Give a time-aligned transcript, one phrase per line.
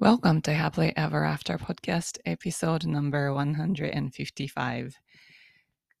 [0.00, 4.92] Welcome to Happily Ever After Podcast Episode No.155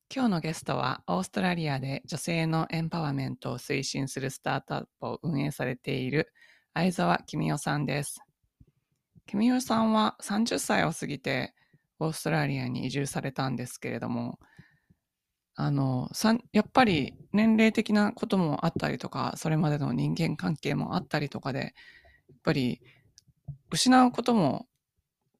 [0.08, 6.32] 今日のゲストはオーストラリアで女性のエンパワーメントを推進するスタートアップを運営されている
[6.72, 8.22] 相沢公代さんです。
[9.30, 11.52] 公代さんは30歳を過ぎて
[11.98, 14.38] オーストラリアに移住されたんですけれども
[15.56, 16.08] あの
[16.54, 21.70] やっぱり年齢的なこともあったりとかそれまでの人間関係もあったりとかでやっ
[22.42, 22.80] ぱり
[23.70, 24.66] 失うことも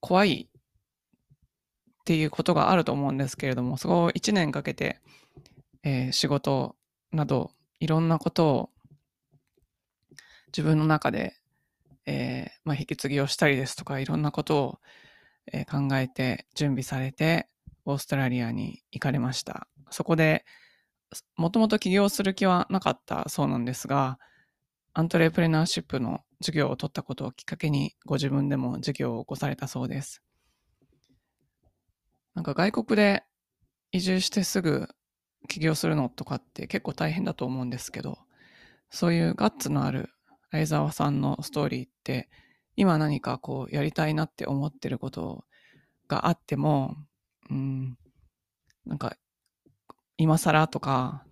[0.01, 0.49] 怖い
[2.01, 5.01] っていうことがあると思うんですけれども、そこを1年かけて、
[5.83, 6.77] えー、仕事
[7.13, 8.71] などいろんなことを
[10.49, 11.35] 自分の中で、
[12.07, 14.79] えー、まあ、引き継ぎをしたりですとかいろんなことを、
[15.53, 17.49] えー、考えて準備されて
[17.85, 19.69] オーストラリアに行かれました。
[19.91, 20.45] そこで
[21.37, 24.19] もともと起業する気はなかったそうなんですが、
[24.93, 30.23] アントレプレナーシップの授業を取ったことをきっかけにご自分でも授業を起こされたそうです。
[32.35, 33.25] なんか外国で
[33.93, 34.89] 移住してすぐ
[35.49, 38.19] 起業するのとかって結構大変だと思うんですけど、
[38.91, 40.11] そういうガッツのある
[40.51, 42.29] 相沢さんのストーリーって
[42.77, 45.45] 今何かこうやりたいなって思ってること
[46.09, 46.97] があっても、
[47.51, 47.99] うん、
[48.87, 49.17] なんか
[50.17, 51.25] 今更とか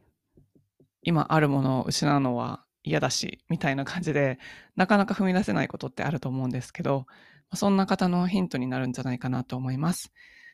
[1.02, 4.38] 今あるものを失うのは嫌だし、みたいな感じで、
[4.76, 7.06] なかなか踏み出せないことってあると思うんですけど、
[7.54, 10.12] そんな方のヒントになるんじゃないかなと思います。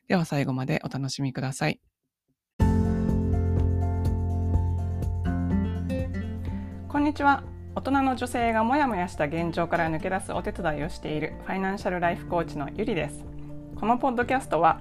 [0.08, 1.80] では最後までお楽しみください。
[6.89, 7.42] こんにちは。
[7.75, 13.25] 大人の女性がモヤモヤした現状から抜け出すお手伝いをしているファイナンシャルライフコーチのゆりです。
[13.75, 14.80] このポッドキャストは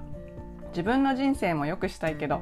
[0.69, 2.41] 自分の人生も良くしたいけど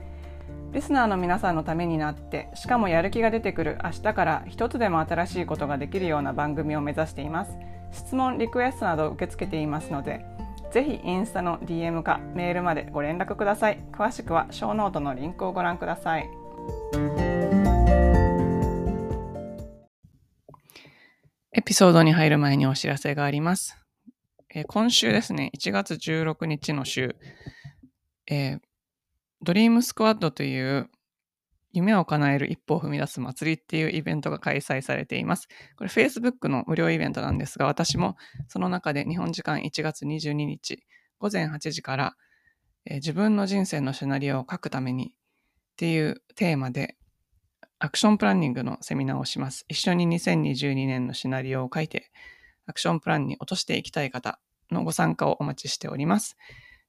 [0.73, 7.51] リスナーの皆さんのためになってしかもやる気が出てくる明日から一つでも新しいことができるような番組を目指しています。
[7.91, 10.25] 質問リクエストなど受け付けていますので
[10.71, 13.83] ぜひインスタの DM かメールまでご連絡ください。
[13.91, 16.29] 詳しくはショーノートのリンクをご覧ください。
[21.53, 23.77] エピソードに入る前にお知らせがあります、
[24.55, 27.17] えー、今週ですね1月16日の週、
[28.27, 28.70] えー
[29.43, 30.89] ドリームスクワッドという
[31.73, 35.47] 夢を叶える一歩を踏み出す祭りっていうイベントが開催されています。
[35.77, 40.83] これ Facebook の無料イベントなんですが、私もその中で日本時間1月22日
[41.19, 42.15] 午前8時から、
[42.85, 45.13] えー、自分の人生のシナリオを書くためにっ
[45.77, 46.97] ていうテーマで
[47.79, 49.65] アクションプランニングのセミナーをします。
[49.69, 52.11] 一緒に2022年のシナリオを書いて
[52.67, 54.39] アクションプランに落としていきたい方
[54.71, 56.37] のご参加をお待ちしております。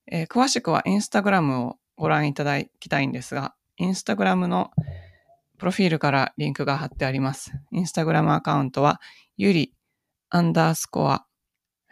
[0.06, 4.72] えー、詳しくはインスタグラムをご覧いただきたいんですが、インスタグラムの
[5.56, 7.52] プロフィールからリンクが貼ってあります。
[7.70, 9.00] インスタグラムアカウントは、
[9.36, 9.72] ゆり
[10.28, 11.24] アンダースコア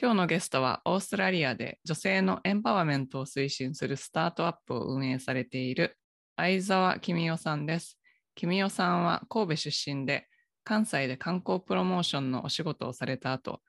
[0.00, 5.98] 今日のゲストは、オーストラリアで女性のエンパワーメントを推進するスタートアップを運営されている
[6.36, 7.98] 相沢公代さんです。
[8.40, 10.28] 公代さんは神戸出身で、
[10.68, 13.62] 関西で観光プロモーションのお仕事をされた後、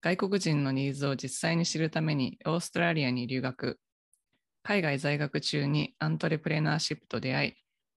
[0.00, 3.78] 外国人のニーズを実際に知るためにオーストラリアに留学、
[4.62, 7.52] 海外在学中にアントレプレナーシップと出会い、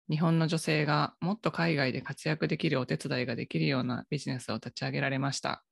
[0.10, 5.64] 日本の女性がもっと海外で活躍できるお手伝いができるようなビジネスを立ち上げられました。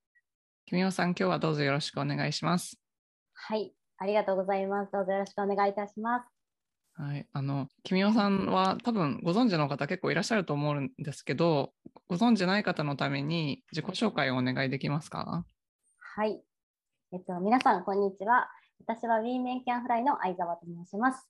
[0.68, 2.80] 君代さん、今日はどうぞよろしくお願いします。
[3.34, 4.92] はい、ありがとうございます。
[4.92, 6.40] どうぞよろしくお願いいたします。
[7.00, 11.72] はい、あの君代さんは多分ご存知の方結構いらっしゃると思うんですけど
[12.08, 15.46] ご存知ない方のために自己紹介をお願いできますか？
[16.16, 16.42] はい、
[17.14, 18.50] えっと、皆さんこんにちは。
[18.80, 21.30] 私はウィーメンキャンフライの相沢と申します、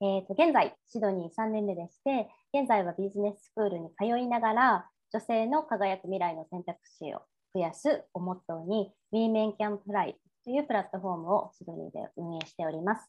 [0.00, 7.22] えっと、現在シドニー3年目でして現在はビジネススクールに通いながら女性の輝く未来の選択肢を
[7.54, 13.08] 増やすをモットーにウィーメンキャンフライというプラットフォームをシドニーで運営しております。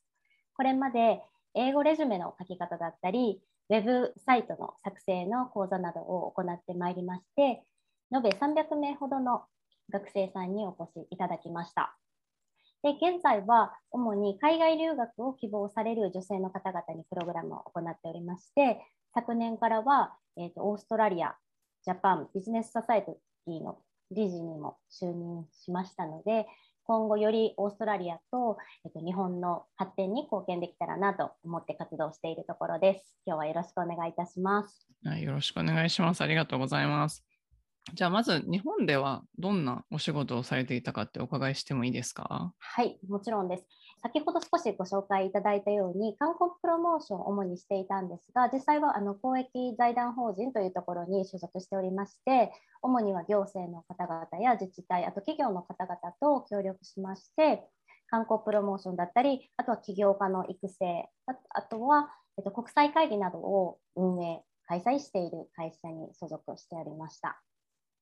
[0.55, 1.21] これまで
[1.55, 7.63] 英語レジュメの書き方だったり、ウェブサイトの作成の講座などを行ってまいりまして、
[8.11, 9.43] 延べ300名ほどの
[9.91, 11.95] 学生さんにお越しいただきました。
[12.81, 18.81] で現在は主に海外留学を希望される女性の方々にプログラムを行っておりまして、
[19.13, 21.35] 昨年からは、えーと、オーストラリア、
[21.83, 23.79] ジャパン、ビジネスササイティの
[24.11, 26.47] 理事にも就任しましたので、
[26.89, 33.15] 今後よりオーストラリアと、えっと、日本の発展に貢献できたらなと思って活動しているところです。
[33.27, 34.87] 今日はよろしくお願いいたします。
[35.05, 36.21] はい、よろしくお願いします。
[36.21, 37.28] ありがとうございます。
[37.93, 42.53] じゃあまず日本ではどんなお仕事をされていたかってお伺いしてもいいですか？
[42.57, 43.65] はい、もちろんです。
[44.01, 57.67] 先ほど少しご紹介いただいたように観光プロモーションを主にしていたんですが実際はあの公益財団法人というところに所属しておりまして主には行政の方々や自治体あと企業の方々と協力しまして
[58.09, 61.09] 観光プロモーションだったりあとは起業家の育成
[61.49, 67.41] あとは、えっと、国際会議などを運営開催している会社に所属しておりました。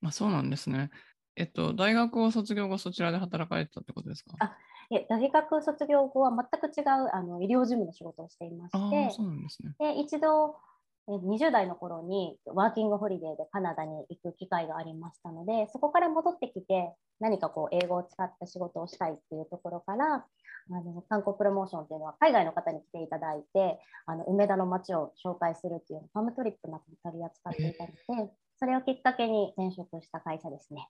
[0.01, 0.89] まあ、そうなんですね。
[1.35, 4.37] えっと、大学を卒業後、そちらで働かれてたってことですか？
[4.39, 4.57] あ
[4.89, 10.55] いえ大学卒業後は全く違うあの医療事務の仕事をしていましてそうなんですね、で一度
[11.09, 20.23] 20代の頃にワーキングホリデーでカナダに行く機会がありましたのでそこから戻ってきて何かこう英語を使った仕事をしたいっていうところからあ
[20.69, 27.85] の観光プロモーションっていうのは海外の方に来ていただいてあの梅田の街を紹介するっていうファームトリップなども取り扱っていた
[28.15, 30.89] ので、それをきっかけに転職した会社ですね。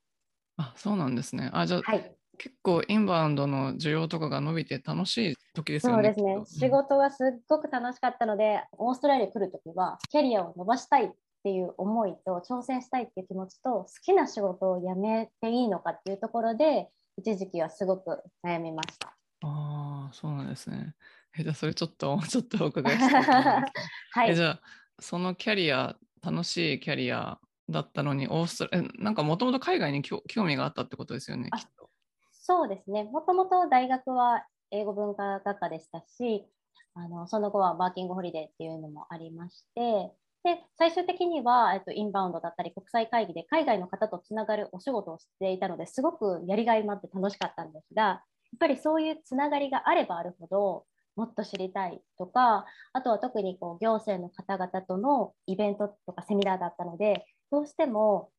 [0.58, 1.50] あそうなんですね。
[1.54, 5.98] あじゃあ、はい、結構インバウンドの需要とかが伸びて楽しい時ですよね。
[5.98, 6.34] そうですね。
[6.36, 11.10] うん、仕事がすっごく楽しかったので、オーストラリア来る時はキャリアを伸ばしたいっ
[11.44, 19.16] ていう思いと挑戦したいっていう気持ちと好きな仕事を辞めていいのかっていうところで一時期はすごく悩みました。
[19.42, 20.96] ああ、そうなんですね。
[21.38, 23.24] えじゃあそれちょっと ちょっとお伺いしたい。
[24.14, 24.31] はい。
[24.31, 24.62] えじゃあ
[25.00, 31.90] そのキャリア楽しいキャリアだったのに、オーストラリア、なんかもともと海外に興味があったってことですよね、きっと。
[32.31, 33.04] そうですね。
[33.04, 36.48] もともと大学は英語文化学科でしたし、
[36.94, 40.12] あのその後はワーキングホリデーっていうのもありまして、
[40.44, 48.22] で最終的には、えっと、インバウンドだったり国際会議で海外の方とつながるお仕事をしていたのですごくやりがいもあって楽しかったんですがやっ
[48.60, 50.86] ぱりそういうつながりがあればあるほど
[51.18, 58.32] もっと知りたいとかあとは特にこう行政の方々とのイベントとかセミナーだったのでどうしても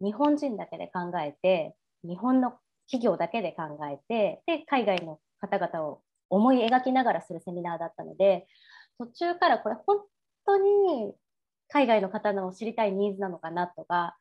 [0.00, 1.74] 日本人だけで考えて
[2.04, 2.54] 日本の
[2.90, 8.46] 企業だけで考えてで海外の方々を思い描きながらするセミナーだったので
[8.98, 9.98] 途中からこれ本
[10.46, 11.12] 当に
[11.68, 14.16] 海外の方の知りたいニーズなのかなとか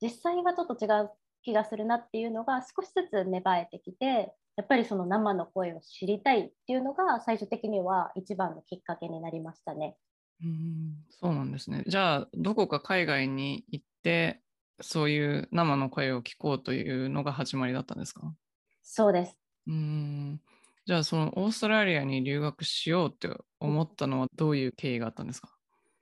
[0.00, 1.10] 実際はちょっと違う
[1.42, 9.96] 気がするなっていうのが少しずつ芽生えてきてやっぱりその生の声を知りたいっていうのが最終的には一番のきっかけになりましたね。
[10.42, 11.84] うんそうなんですね。
[11.86, 14.42] じゃあ、どこか海外に行って、
[14.82, 18.36] そういう生の声を聞こうというのが始まりだったんですか？
[18.82, 19.38] そうです。
[19.66, 20.40] うん
[20.86, 23.28] じゃあ、そのオーストラリアに留学しようって
[23.58, 25.56] 思ったのはどういう経緯があったんですか？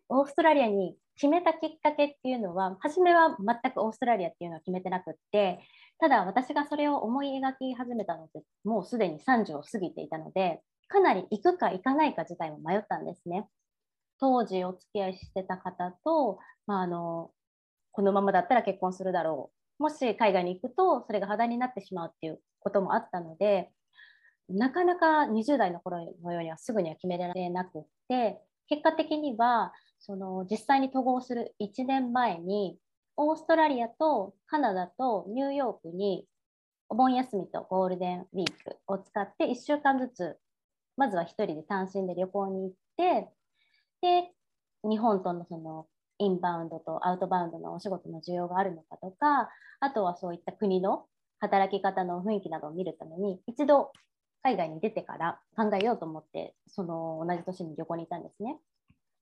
[0.08, 5.60] オーストラリアに決めたきっかけっていうのは、初めは全くオーストラリアっていうのは決めてなくって、
[5.98, 13.48] ただ私がそれを思い描き始めたのって、もうすでに30を過ぎていたので、かなり行くか行かないか自体も迷ったんですね。
[14.20, 17.30] 当時お付き合いしてた方と、まあ、あの
[17.92, 23.70] このままだったら結婚するだろうもし海外に行くとそれが破談になってしまうっていうこともあったので
[24.48, 28.38] なかなか20代の頃のようにはすぐには決められなくって
[28.68, 32.78] 結果的にはその実際に渡航する1年前に
[33.16, 36.26] オーストラリアとカナダとニューヨークに
[36.88, 40.36] お盆休みとゴールデンウィークを使って1週間ずつ
[40.96, 43.28] まずは1人で単身で旅行に行って
[44.04, 44.30] で
[44.86, 45.86] 日本とのその
[46.18, 49.48] インバウンドとアウトバウンドのお仕事の需要があるのかとか
[49.80, 51.06] あとはそういった国の
[51.40, 53.92] 働き方の雰囲気などを見るために一度
[54.42, 58.58] 海外に出てから考えようと思ってその同じ年に旅行に行ったんですね。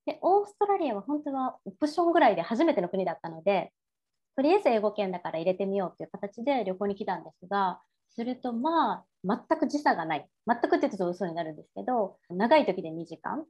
[0.04, 3.72] でオーストラリアは本当はオプションぐらいで初めての国だったので
[4.34, 13.44] とりあえず英語圏だから入れてみようという形で旅行に来たんですがするとまあ全く時差がない全くって言うと嘘になるんですけど長い時で2時間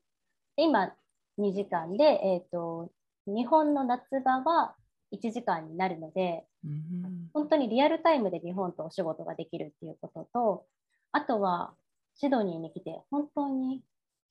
[0.57, 0.93] で今
[1.39, 2.91] 2時間で、えーと、
[3.27, 4.75] 日本の夏場は
[5.13, 10.67] 1時間になるので、うん、本当にリアルタイムで日本とお仕事ができるっていうことと
[11.13, 11.75] あとは
[12.15, 13.83] シドニーに来て本当に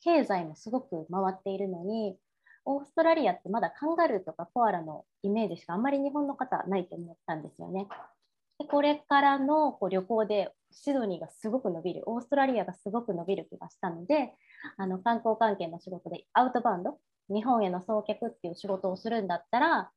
[0.03, 2.17] 経済もすごく回っているのに
[2.65, 7.87] オーストラリアってまだカンガルーとかコアラのイメージしかあんまり日本の方ないと思ったんですよね。
[8.59, 14.33] でこれからのこう旅行でシドニーがすごく伸びるオーストラリアがすごく伸びる気がしたので
[14.77, 16.97] あの観光関係の仕事でアウトバウンド？
[17.29, 19.91] 日本への送客っていう仕事をするんだったら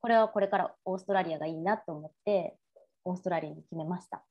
[0.00, 2.56] これはこれからオーストラリアがいいなと思って
[3.04, 4.24] オーストラリアに決めました。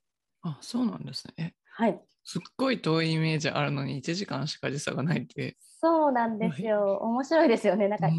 [0.43, 1.55] あそうなんですね。
[1.73, 2.01] はい。
[2.23, 5.57] すっごい遠いイメージあるのに1時間しか時差がないって。
[5.79, 6.97] そうなんですよ。
[6.97, 7.87] 面白いですよね。
[7.87, 8.09] なんか、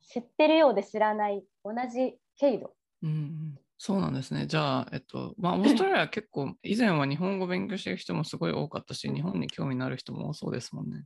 [0.00, 4.46] 知ってるようで知らない同じ経度、うん、そうなんですね。
[4.46, 11.02] じゃあ、えっと、まあ、オーストラリアは結構、以前は日本語勉強してる人もすごい多かったし、日本に興味のある人も多そうですもんね。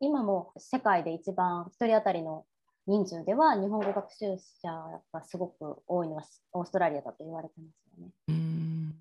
[0.00, 2.44] 今も世界で一番1人当たりの
[2.88, 4.68] 人数では日本語学習者
[5.12, 8.12] がすごく多いのはオーストラリアだと言われてますよね。
[8.26, 8.94] うん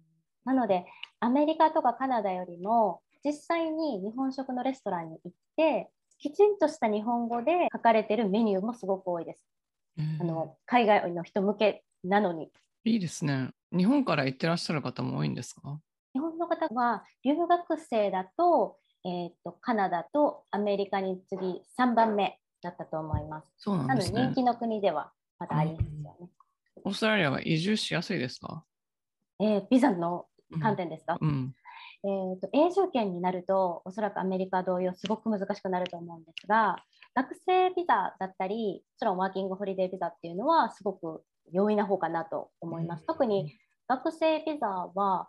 [0.46, 0.86] なので
[1.20, 5.90] アメリカとかカナダよりも実際に日本食のレストランに行って
[6.20, 9.40] きちんとした日本語で書かれてるメニューもすごく多いです。
[10.22, 12.52] あの海外の人向けなのに。
[12.86, 13.50] いいですね。
[13.76, 15.80] 日本から行ってらっしゃる方も多いんですか？
[16.14, 23.52] 日本の方は留学生だと,、えーと、カナダとアメリカに次3番目だったと思います。
[23.58, 24.28] そうなんですね。
[24.28, 26.30] 人気の国ではまだありますよね。
[26.84, 28.64] オーストラリアは移住しやすいですか？
[29.40, 30.28] えー、ビザの
[30.62, 31.54] 観点ですか、うん、
[32.04, 36.78] えーと、永住権になるとおそらくアメリカ同様すごく難しくなると思うんですが
[37.14, 43.02] 学生ビザだったりもちろんワーキングホリデービザっていうのはすごく容易な方かなと思います。
[43.02, 43.54] うん、特に
[43.88, 45.28] 学生ビザは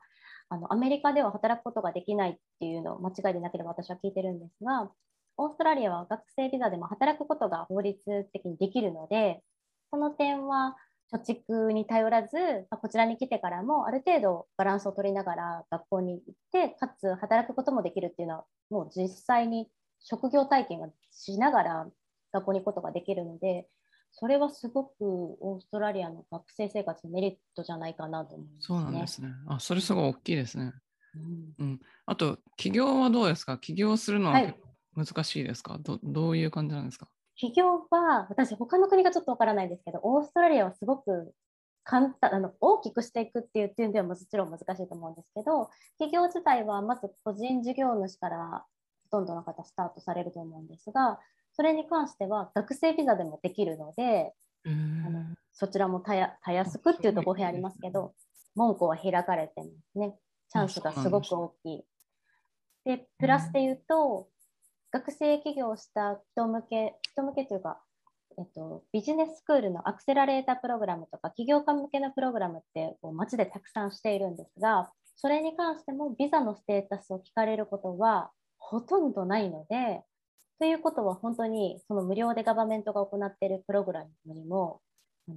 [0.48, 4.90] あのアメリカでは働くことができないっていうのを間違いでなければ私は聞いてるんですが
[5.36, 7.98] オーストラリアは学生ビザでも働くことが法律
[8.32, 9.42] 的にできるので
[9.90, 10.76] その点は
[11.12, 12.36] 貯蓄に頼らず、
[12.68, 19.68] まこちらに来てからもある程度バランスを取りながら学校に行ってかつ働くこともできるっていうのはもう実際に
[20.00, 21.86] 職業体験をしながら
[22.32, 23.68] 学校に行くことができるので
[24.18, 29.28] それはすごくオーストラリアの学生生活のメリットじゃないかなと思います、ね、そうなんですね。
[29.46, 30.72] あそれすごい大きいですね。
[31.58, 33.58] うん、うん、あと起業はどうですか？
[33.58, 34.54] 起業するのは
[34.94, 37.08] 難しいですか、はい、どどういう感じなんですか？
[37.38, 41.34] 企業は、私、他の国がちょっとわからないですけど、オーストラリアはすごく
[41.84, 45.68] 簡単あの大きくしていくっていう点ではもちろん難しいと思うんですけど、
[45.98, 48.64] 企業自体はまず個人事業主から
[49.10, 51.18] ほとんどの方スタートされると思うんですが、
[51.56, 54.34] それに関しては学生ビザでもできるので、
[54.66, 58.12] あのそちらもたやたやすくっていうと語弊ありますけど、
[58.54, 60.18] 門戸は開かれてますね。
[60.52, 61.84] チャンスがすごく大きい。
[62.84, 64.28] で、プラスで言うと、
[64.92, 67.80] 学生起業した人向け、人向けというか、
[68.38, 80.04] えっと、ビジネススクールのアクセラレータープログラムとか、起業家向けのプログラムってこう街でたくさんしているんですが、それに関してもビザのステータスを聞かれることはほとんどないので、
[80.58, 84.80] ということは本当にその無料でガバメントが行っているプログラムにも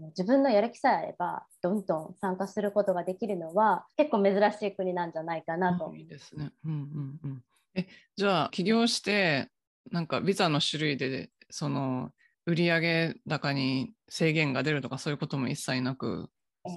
[0.10, 5.94] 自分のやる気さえあればどんどん参加することができるのは結構珍しい国なんじゃないかなと。
[5.96, 6.52] いいですね。
[6.64, 7.44] うんうんうん。
[7.76, 9.50] えじゃあ起業して
[9.92, 12.12] なんかビザの種類でその
[12.46, 16.30] 売上高に制限が出るとかそういうことも一切なく、
[16.66, 16.72] えー、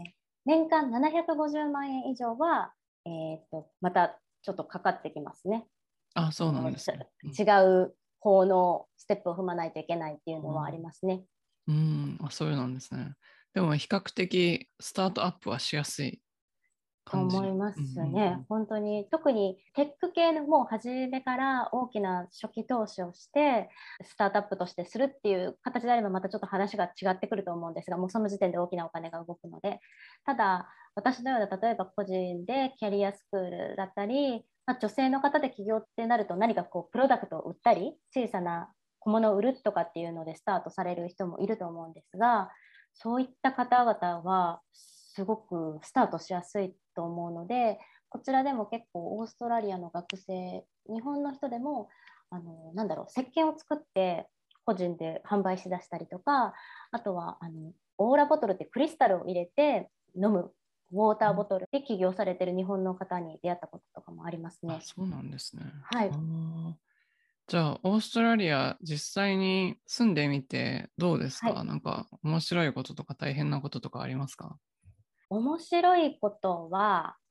[0.46, 2.72] 年間750万円以上は、
[3.04, 5.66] えーと、またちょっとかかってきますね。
[6.14, 7.08] あそうなんです、ね、
[7.38, 11.24] 違う法のステップを踏まないといけないっていうのはありますね。
[11.68, 13.14] うん、あそうなんですね。
[13.54, 16.22] でも比較的スタートアップはしやすい
[17.04, 23.68] と思いますね、うん、本当に特にテック系のもう初めから大きな初期投資をして
[24.04, 29.80] スタートアップとしてするっていう形であればまたちょっと話が違ってくると思うんですがもうその時点で大きなお金が動くので。
[30.24, 42.50] ただ私のような例えば個人でキャリアスクールだったり、まあ、女性の方で起業ってなると何かこうプロダクトを売ったり小さな小物を売るとかっていうのでスタートされる人もいると思うんですが
[42.94, 47.78] そういった方々はすごくスタートしやすいと思うので
[48.08, 51.88] こちらでも結構オーストラリアの学生日本の人でも
[52.30, 54.28] あのなんだろう石鹸を作って
[54.64, 56.54] 個人で販売しだしたりとか
[56.92, 60.52] あとはあのオーラボトルってクリスタルを入れて飲む
[60.92, 64.80] ウォーターボトルで起業されてる日本の方に出会ったこととかもありますね。
[64.82, 65.62] そうなんですね。
[65.82, 66.10] はい。
[67.48, 74.58] じゃあ、オーストラリア実際に住んでみてどうですか、はい、なんか面白いこととか大変なこととかありますか？
[75.28, 77.21] 面白いことは、えっと、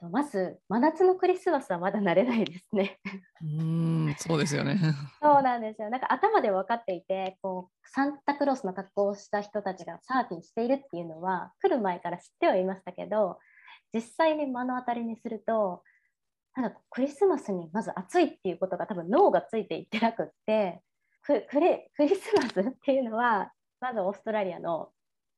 [0.00, 3.00] まず真夏のクリスマスはまだ慣れないですね。
[3.42, 4.76] うんそうですよね。
[5.20, 5.90] そうなんですよ。
[5.90, 13.38] なんか頭で分かっていてこうサンタクロースの格好をした人たちがサーフィンしているっていうのは来る前から知ってはいましたけど
[13.92, 15.82] 実際に目の当たりにすると
[16.54, 20.80] なんかクリスマスにまず暑いっていうことが多分脳がついていってなくって
[21.22, 24.90] ククリクリスマスっていうのはまずオーストラリアの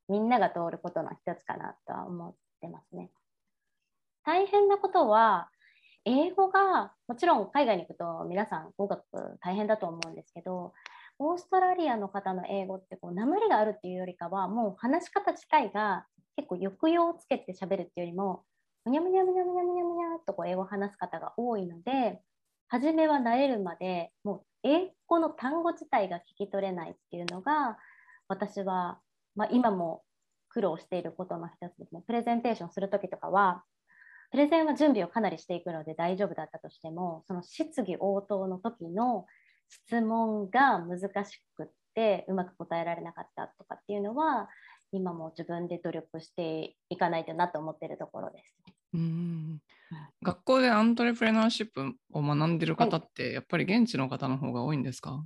[0.08, 3.10] みんなが通ることの一つかなとは思ってますね。
[4.30, 5.48] 大変なことは
[6.04, 9.02] 英語がもちろん海外に行くと皆さん語学
[9.40, 10.72] 大変だと思うんですけど
[11.18, 16.06] オーストラリアの方の英語ってこう鉛があるっていうよりかはもう話し方自体が
[16.36, 18.44] 結構抑揚をつけて喋るっていうよりも
[18.84, 22.20] むにゃむにゃむにゃむにゃむにゃむにゃとこう英語を話す方が多いので
[22.68, 27.78] 初めは慣れるまでもう英語の単語自体が聞き取れないっていうのが
[28.28, 29.00] 私は
[29.36, 30.02] まあ、今も
[30.50, 32.02] 苦労していることの一つですね。
[32.06, 33.62] プレゼンテーションするときとかは、
[34.30, 39.26] プレゼンは準備をかなりしていくので大丈夫だったとしても、その質疑応答の時の
[39.68, 44.48] 質問が難しくってうまく答えられなかったとかっていうのは、
[44.92, 48.74] 今も自分で努力していかないとなと思っているところです、ね。
[48.94, 49.60] うん
[50.22, 55.24] 学校でアントレプレナーシップを学んでる方って、やっぱり現地の方の方が多いんですか？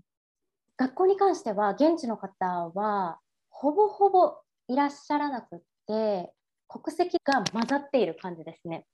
[0.76, 3.18] 学校に関しては現地の方は
[3.50, 6.32] ほぼほぼいらっしゃらなくって
[6.68, 8.86] 国籍が混ざっている感じですね。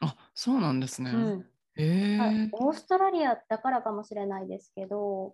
[0.00, 1.10] あそうなんですね。
[1.10, 1.46] うん
[1.76, 2.18] え
[2.52, 5.32] オーストラリアだからかもしれないですけど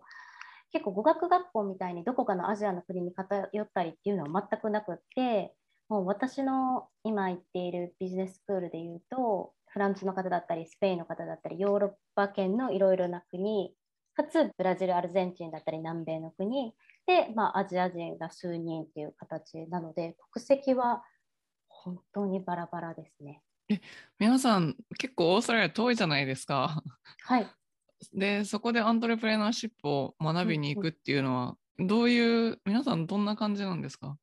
[0.71, 5.53] 結構語学学校みたいにどこかのアジアの国に偏ったりっていうのは全くなくって
[5.87, 13.73] もう私の今行っているビジネススクールでいうとフランスの方だったりスペインの方だったりヨーロッパ圏のいろいろな国
[14.13, 16.73] かつブラジルアルゼンチンだったり南米の国
[17.05, 21.03] で、まあ、アジア人が数人っていう形なので国籍は
[21.67, 23.41] 本当にバラバラですね。
[23.71, 23.81] え
[24.19, 26.83] 皆さん結構オーストラリア遠いじゃないですか。
[27.23, 27.47] はい。
[28.13, 34.17] でそこでアントレプレナーシップを学びに行くっていうのは、どういう皆さんどんな感じなんですか？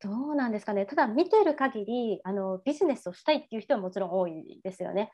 [0.00, 5.10] どうなんですかねただ見てる限りあのビジネスをしたいっていう人はもちろん多いですよね。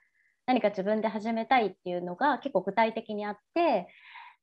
[0.46, 3.86] 何か自分で始めたいっていうのが結構具体的にあって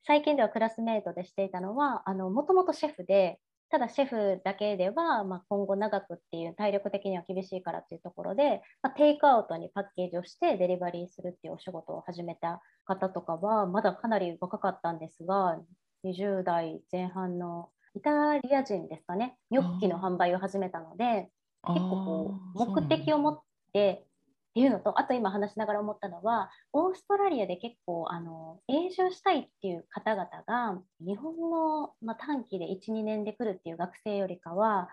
[0.02, 3.38] 最近ではクラスメートでしていたのはもともとシェフで
[3.70, 15.60] ただシェフだけでは、まあ、今後長くっていう体力的には厳しいからっていうところで、まあ、テイクアウトにパッケージをしてデリバリーするっていうお仕事を始めた方とかはまだかなり若かったんですが
[16.04, 19.36] 20代前半のイタリア人ですかね。
[19.50, 21.28] ニョッキの販売を始めたので
[21.66, 23.40] 結構こう目的を持っ
[23.72, 24.04] て
[24.50, 34.88] っていうのとあと今話しながら思ったのはオーストラリアで結構あの永住したいっていう方々が日本の、まあ、短期で12年で来るっていう学生よりかは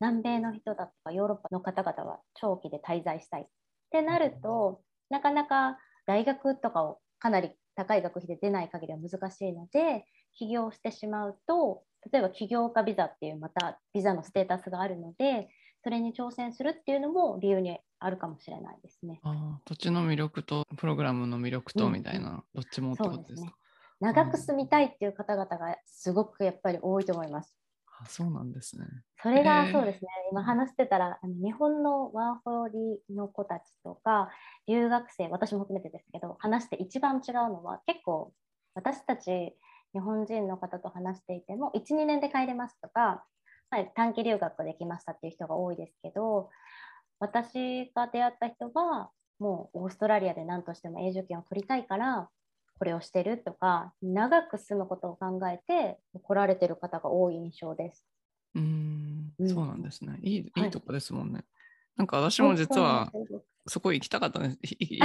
[0.00, 3.42] 南米の人だとかヨーロッパの方々は長期で滞在したい。
[3.42, 3.44] っ
[3.90, 15.48] てなるとなかなか大学とかをかなり高い学費で出ない限りは難しいので起業してしまうと例えば起業家ビザっていうまたビザのステータスがあるので
[15.82, 19.20] それに挑戦するっていうのも理由にあるかもしれないですね。
[19.22, 23.54] あ土地の魅力とプログラムの魅力とみたいな、うん、どっちもってことですか、ね、
[24.00, 27.56] 長く住みたいっていう方々がすごくやっぱり多いと思います。
[28.00, 28.86] あそうなんですね。
[29.22, 34.30] それがそうですね、今話してたら、あの日本のワーホリの子たちとか、
[34.66, 38.32] 留学生、私も含めてですけど、話して一番違うのは、結構
[38.74, 39.56] 私たち
[39.92, 43.31] 日本人の方と話していても、1、2年で帰れますとか、はい、
[43.94, 46.50] 短期留学できましたっていう人が多いですけど
[47.18, 52.28] 私が出会った人はもうオーストラリアで何としても永住権を取りたいから
[52.78, 58.06] これをしてるとか長く住むことを考えて来られてる方が多い印象です。
[58.54, 60.18] うんそうなんですね。
[60.22, 61.44] いいいいとこですもんね。
[61.96, 63.12] はい、なんか私も実は
[63.66, 64.58] そこ行きたかったんです。
[64.62, 64.98] シ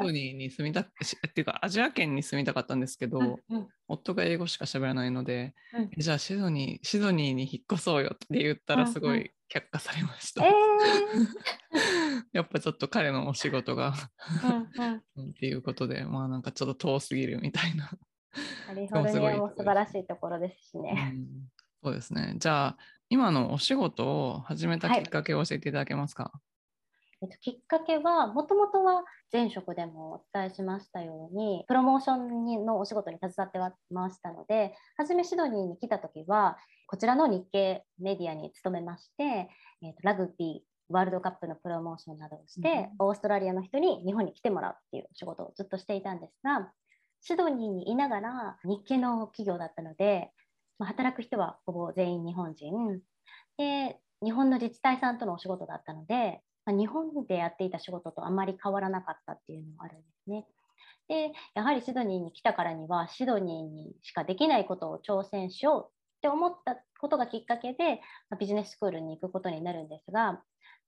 [0.00, 0.86] ドニーに住みたっ
[1.34, 10.46] ていうかアジア圏に住みたかったんですけど、うんうん、夫が英語しか喋らないので、うん、じゃあシドニーシドニーに引っ越そうよって言ったらすごい却下されました。
[10.46, 10.56] うんうん、
[12.32, 13.94] やっぱちょっと彼のお仕事が
[15.16, 17.90] うん、っていうことで、まあなんかちょっと遠すぎるみたいな。
[18.66, 21.14] カリフォルニアも素晴らしいところですしね。
[21.82, 22.36] そうですね。
[22.38, 22.76] じゃあ
[23.12, 26.32] 今のお仕事を始めたきっかけを教えていただけますか、はい
[27.22, 39.48] えっと、きっかけはもともとは前職でもお伝えしましたようにプロモーションのお仕事に携わってましたので初めシドニーに来た時はこちらの日系メディアに勤めまして、
[39.82, 46.70] えっと、ラグビーワールドカップのプロモーションなどをして、うん、オーストラリアの人に日本に来てもらうっていう仕事をずっとしていたんですが
[47.22, 50.30] シドニーにいながら日系の企業だったので、
[50.80, 53.00] まあ、働く人はほぼ全員日本人
[53.56, 60.46] で日本の自治体さんとのお仕事だったのでまあ、日本でやっていた仕事とあまり変わらなかったっていうのもあるんですね。
[61.08, 67.96] でやはりシドニーに来たからにはシドニーにしかできないことを挑戦しようって思ったことがきっかけで、
[68.28, 70.40] まあ、ビジネススクールに行くことになるんですが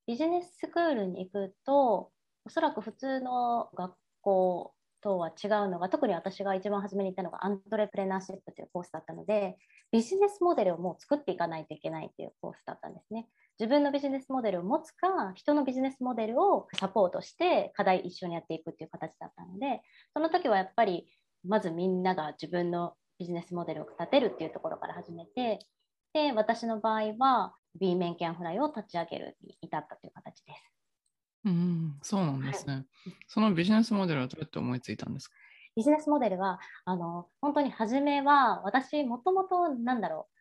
[0.07, 2.11] ビジネススクールに行くと
[2.45, 4.73] おそらく普通の学校
[5.03, 9.57] とは違うのが特に私が一番初めに行ったのがアントレプレナーシップというコースだったので
[9.91, 13.27] ビジネスモデルをもう作っていかないといけないっていうコースだったんですね。
[13.59, 19.81] 自分のビジネスモデルを持つか人のビジネスモデルをサポートして課題一緒にやっていくっていう形だったので
[20.13, 21.05] その時はやっぱり
[21.45, 25.59] まずみんなが自分のビジネスモデルを立てるっていうところから始めて
[26.13, 30.82] で私の場合は B 面キャンフライを立ち上げるに至ったという形です。
[31.45, 32.85] うん、そうなんですね、はい、
[33.27, 35.35] そのビジネスモデルはどうやって思いついたんですか？
[35.75, 40.33] ビジネスモデルはあの本当に初めは私もともとなんだろう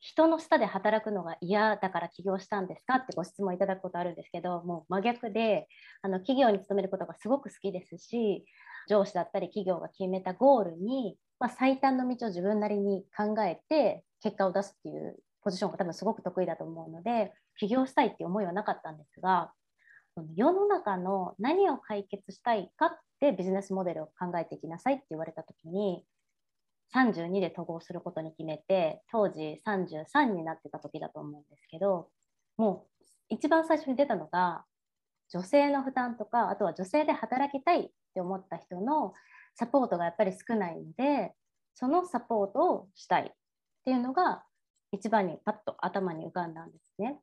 [0.00, 5.68] 人の下で働くのが嫌だから起業したんですかってご質問いただくことあるんですけどもう真逆で
[6.02, 8.44] あの企業に勤めることがすごく好きですし
[8.88, 19.52] 上司だったり企業が決めたゴールに、まあ、最短の道を自分なりに考えて結果を出すっていうポジションが多分すごく得意だと思うので起業したいっていう思いはなかったんですが
[20.34, 26.04] 世の中の何を解決したいかってビジネスモデルを考えていきなさいって言われた時に
[26.94, 32.08] 32で統合することに決めて当時33になってた時だと思うんですけど
[32.56, 34.64] もう一番最初に出たのが
[35.32, 39.14] 女性の負担とかあとは女性で働きたいって思った人の
[39.54, 41.32] サポートがやっぱり少ないので
[41.74, 43.32] そのサポートをしたいっ
[43.84, 44.42] ていうのが
[44.92, 47.20] 一番にパッと頭に浮かんだんですね。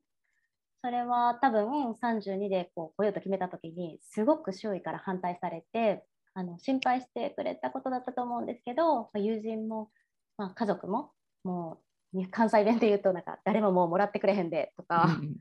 [0.81, 9.89] それは多分32でこう来ようと決めた時にすごく周囲から反対されてあの心配してくれたことだったと思うんですけど友人も、
[10.37, 11.11] まあ、家族も
[11.43, 11.79] も
[12.13, 15.35] う関西弁で言うとなんか誰ももうもらってくれへんでとか、うん、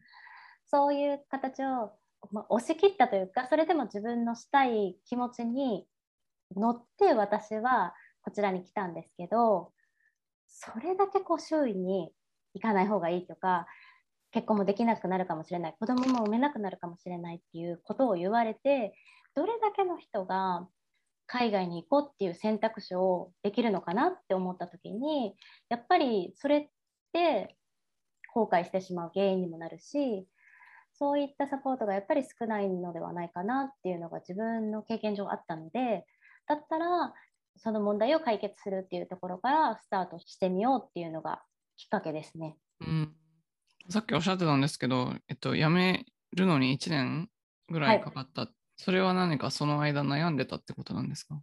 [0.68, 1.92] そういう形を、
[2.33, 5.87] まあ、押し切ったというかそれでも自分のしたい気持ちに
[6.57, 9.72] 乗って私はこちらに来たんですけど
[10.49, 12.11] それだけこう周囲に
[12.55, 13.66] 行かない方がいいとか
[14.37, 18.94] 結婚もできなくなるかもしれない子供も産めなくなるかもしれないっていうことを言われて
[19.35, 20.68] どれだけの人が
[21.27, 25.35] 海外に行こうっていう選択肢をできるのかなって思った時に
[25.70, 26.68] やっぱりそれっ
[27.14, 27.57] て
[28.35, 30.29] 後悔してしまう原因にもなるし
[30.92, 36.05] そういったサポートがやっぱり少ないのではないかなっていうのが自分の経験上あったので
[36.46, 37.14] だったら
[37.57, 41.40] その問題を解決するっていうところからスタートしてみようっていうのが
[41.79, 42.59] きっかけですね。
[42.83, 43.16] うん、
[43.88, 47.29] さっきおっしゃってたんですけど、えっと、辞めるのに1年
[47.70, 51.40] ぐらいかかった、はい、それは何かその間悩んでたってことなんですか？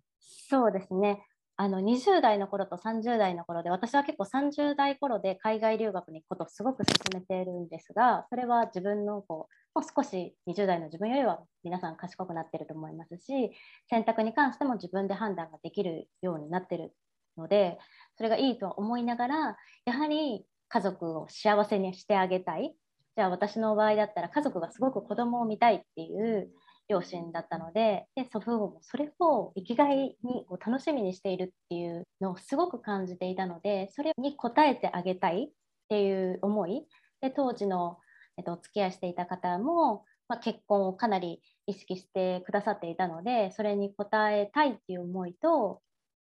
[0.50, 1.26] そうですね。
[1.56, 13.52] あの20代の頃と30代の頃で私は結構30代頃で海外留学に行くことをすごく進めているんですがそれは自分のこうもう少し20代の自分よりは皆さん賢くなってると思いますし
[13.88, 16.96] 選択に関しても自分で判断ができるようになってる
[17.38, 17.78] ので
[18.18, 22.74] それがいいとは思いながらやはり家族を幸せにしてあげたい。
[23.16, 26.50] じゃあ私の場合だったら家族がすごく子供を見たいっていう
[26.90, 35.52] 両親だったのでで祖父母もそれを生きがいにこう楽しみにしているっていうのをすごく感じていたのでそれに応えてあげたいっ
[35.90, 36.88] ていう思い。
[37.22, 38.00] で当時の、
[38.38, 45.82] えっと、お付き合いしていた方も、まあ、結婚をかなり意識してくださっていたのでそれに応えたいっていう思いと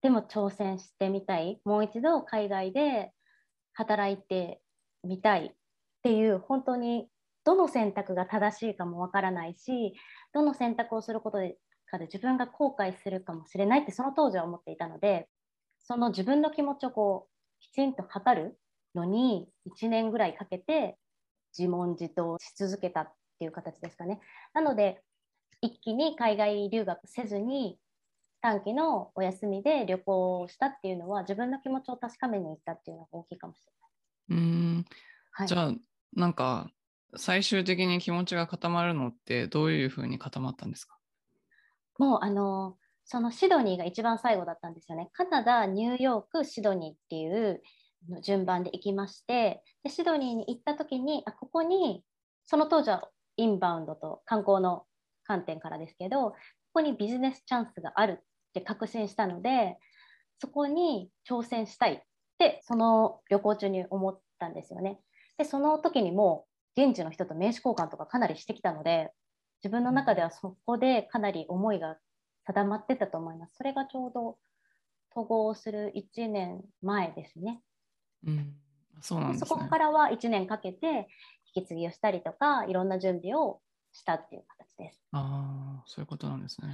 [0.01, 1.61] でも挑戦してみたい。
[1.65, 3.13] もう一度海外で
[3.79, 4.61] 働いて
[5.05, 5.51] みたいっ
[6.03, 7.09] ていう本当に
[7.45, 9.95] どの選択が正しいかもわからないし
[10.35, 15.29] どの選択をすることでかで自分が後悔するかもしれないってその当時は思っていたので
[15.79, 18.59] その自分の気持ちをこうきちんと測る
[18.97, 19.49] のに
[19.81, 20.97] 1年ぐらいかけて
[21.57, 24.21] 自問自答し続けたっていう形ですかね。
[24.53, 25.01] なので
[25.61, 27.79] 一気に海外留学せずに
[28.41, 34.41] 短期のお休みで旅行をしたっていうのは自分の気持ちを確かめに行ったっていうのが大きいかもしれない。
[34.41, 34.85] うん、
[35.33, 35.73] はい、じゃあ
[36.15, 36.71] なんか
[37.17, 40.99] 最終的に気持ちが固まるのってどういうふうに固まったんですか？
[41.99, 45.09] もうあのそのシドニーが一番最後だったんですよね。
[45.15, 47.63] カナダ、ニューヨーク、シドニーっていう
[48.23, 52.05] 順番で行きましてでシドニーに行った時にあここに
[52.47, 54.85] その当時はインバウンドと観光の
[55.25, 56.37] 観点からですけどこ
[56.75, 58.23] こにビジネスチャンスがある
[58.59, 59.77] って確信したので
[60.39, 62.01] そこに挑戦したいっ
[62.39, 65.01] てその旅行中に思ったんですよね。
[65.37, 69.13] でその時にも現地の人と名刺交換とかかなりしてきたので
[69.63, 71.97] 自分の中ではそこでかなり思いが
[72.47, 73.57] 定まってたと思います。
[73.57, 74.39] それがちょうど
[75.11, 77.61] 統合する1年前ですね。
[78.27, 78.55] うん、
[79.01, 81.09] そうなん、ね、そこからは1年かけて
[81.55, 83.61] 引き継ぎをしたりとかいろんな準備を
[83.93, 85.03] したっていう形です。
[85.13, 86.69] ああ、そういうことなんですね。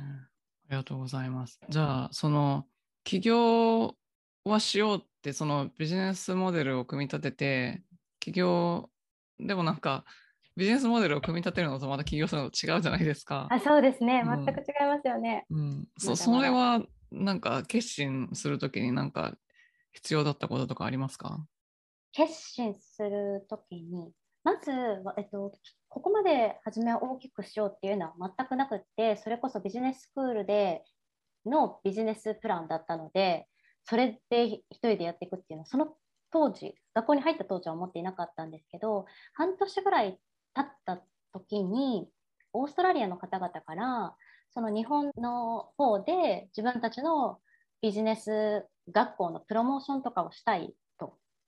[0.74, 1.60] ありがとうございます。
[1.68, 2.66] じゃあ、その
[3.04, 3.94] 起業
[4.44, 7.82] はしようってそのビジネスモデルを組み立てて
[8.18, 8.90] 起業
[9.38, 10.04] でもなんか
[10.56, 13.46] ビジネスモデルを組み立てるのとまた起業するのと違うじゃないですか。
[13.50, 15.46] あそうですね、全く違いますよね。
[15.48, 16.82] うん、そそれは
[17.12, 19.36] なんか決心するときになんか
[19.92, 21.46] 必要だったこととかありますか？
[22.10, 24.10] 決心するときに
[24.44, 24.70] まず、
[25.16, 25.52] えっと、
[25.88, 30.84] ここまで初めは大きくしようっていうのは全くなくってそれこそビジネススクールで
[31.46, 33.46] のビジネスプランだったので
[33.84, 35.94] それで一人でやっていくっていうのはその
[36.30, 40.18] 当時学校に入った当時は思っていなかったんですけど半年ぐらい
[40.54, 41.02] 経った
[41.32, 42.08] 時に
[42.52, 44.14] オーストラリアの方々から
[44.50, 47.38] その日本の方で自分たちの
[47.80, 50.74] ビジネス学校のプロモーションとかをしたい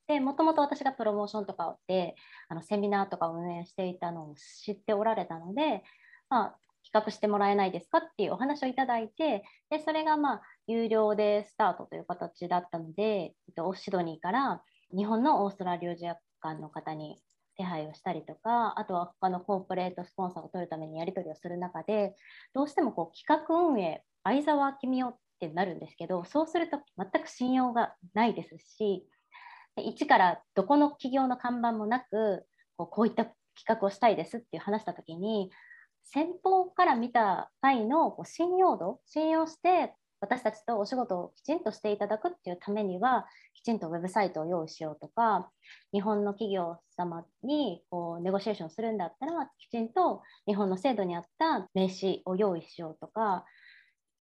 [0.08, 2.14] でもともと私がプロモーションとかで
[2.48, 5.82] あのセミナーとかを運営していたのを知っておられたので、
[6.28, 13.34] まあ、企画してもらえないですかっていうお話をいただいてでそれがまあ有料でスタートという形だったので
[13.74, 14.62] シドニーから
[14.96, 17.18] 日本のオーストラリア留学館の方に
[17.56, 22.14] 手配をしたりとかあとは他のコーポレートスポンサーを取るためにやり取りをする中で
[22.54, 29.06] どうしてもこう企画運営相沢君代ってなるんですけどそうすると全く信用がないですし
[29.76, 33.36] 一からどこの企業の看板もなくこうこういった企
[33.66, 35.50] 画をしたいですっていう話した時に
[36.04, 45.50] 先方から見た際のこう信用度信用して私たちとお仕事をきちんとしていただくっていうためにはきちんとウェブサイトを用意しようとか
[45.92, 53.44] 日本の企業様にこうネゴシエーションするんだったらきちんと日本の制度に合った名刺を用意しようとか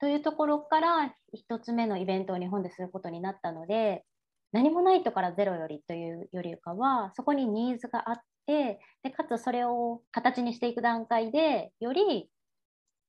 [0.00, 1.14] というところから
[1.50, 4.04] 1つ目のイベントを日本ですることになったので
[4.52, 12.28] 何もないとからゼロよりというよりかはそこにニーズがあってでかつそれを形にしていく段階でより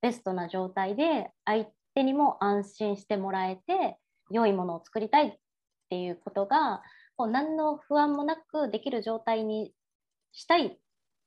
[0.00, 3.98] ベストな状態で相手にも安心してもらえて
[4.30, 5.32] 良いものを作りたいっ
[5.90, 6.82] ていうことが
[7.16, 9.72] こう何の不安もなくできる状態に
[10.32, 10.76] したいっ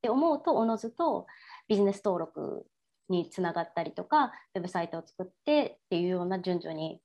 [0.01, 1.27] て思うとおのずと
[1.67, 2.65] ビジネス登録
[3.09, 6.99] につながったりとかウェブサイトを作ってっていうような順序に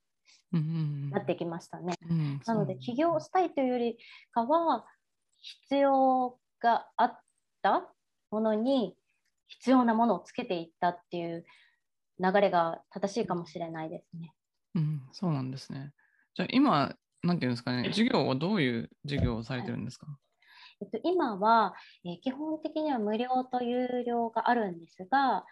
[1.11, 1.95] なってきましたね。
[2.09, 3.99] うんうん、なので起業したいというより
[4.33, 4.85] かは
[5.38, 7.21] 必要があっ
[7.62, 7.88] た
[8.31, 8.97] ものに
[9.49, 11.45] 必要なものをつけていったっていう
[12.18, 14.33] 流れが正しいかもしれないですね。
[14.75, 15.92] うん、そうなんですね。
[16.35, 20.16] じゃあ今、なんていうんですかね、授業はどういう授業をされてるんですか、はい
[20.83, 25.45] えっと、今は、えー、基本的には無料と有料があるんですが、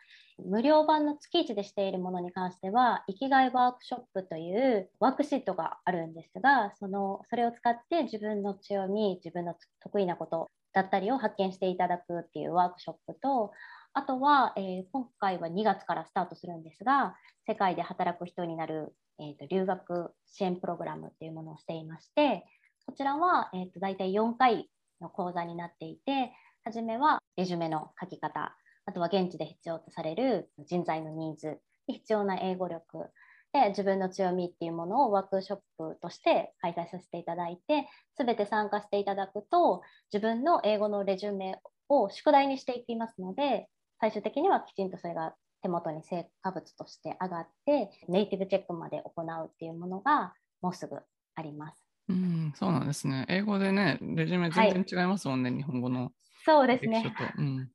[0.47, 13.53] 無料版の月1でしているものに関しては、生きがいワークショップというワークシートがあるんですが、そのそれを使って自分の強み、自分の得意なことだったりを発見していただくっていうワークショップと、
[13.93, 22.45] あとは、えー、今回は2月からスタートするんですが、世界で働く人になる、えーと、留学支援プログラムっていうものをしていまして、
[22.87, 26.33] こちらは、えーと、大体4回の講座になっていて、
[26.65, 28.57] 初めはレジュメの書き方、
[28.91, 33.13] あとは現地で必要とされる人材のニーズ、必要な英語力、
[33.53, 43.69] で自分の強みっていうものをワークショップとして開催させていただいて、すべて参加していただくと、自分の英語のレジュメを宿題にしていきますので、
[44.01, 50.97] 最終的にはきちんとそれが手元に成果物として上がってネイティブチェックまで行うっていうものがもうすぐ
[51.37, 51.87] あります。
[52.09, 53.25] うん、そうなんですね。
[53.29, 56.11] 英語でね、レジュメ全然違いますもんね、はい、日本語の。
[56.45, 57.15] そうですね。
[57.37, 57.71] うん、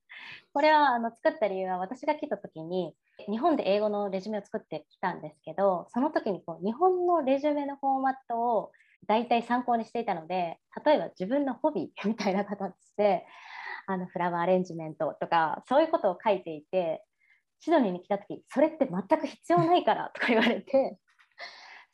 [0.54, 2.96] これはあの作った理由は私が来た時に
[3.30, 8.72] 日本で英語のレジュメを作ってきたんですけどその時にこう日本のレジュメのフォーマットを
[9.08, 13.26] 大体参考にしていたので例えば自分のホビー みたいな形で
[13.88, 17.04] あのフラワーアレンジメントとかそういうことを書いていて
[17.60, 20.98] シドニーに来た時それって全く必要ないから とか言われて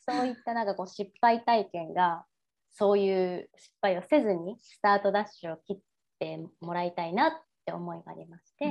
[0.00, 2.24] そういったなんかこう失敗体験が
[2.70, 5.78] そういう失敗をせずにスタートダッシュを切っ
[6.18, 7.32] てもらいたいなっ
[7.64, 8.66] て思いがありまして、